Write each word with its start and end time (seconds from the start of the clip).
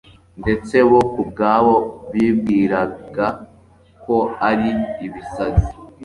ndetse 0.41 0.75
bo 0.89 1.01
ku 1.11 1.21
bwabo 1.29 1.75
bibwiraga 2.13 3.27
ko 4.03 4.15
ari 4.49 4.69
ibisazi 5.05 5.71